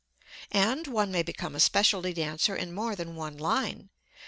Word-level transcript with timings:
And 0.55 0.87
one 0.87 1.11
may 1.11 1.21
become 1.21 1.53
a 1.55 1.59
specialty 1.59 2.11
dancer 2.11 2.55
in 2.55 2.73
more 2.73 2.95
than 2.95 3.15
one 3.15 3.37
line. 3.37 3.91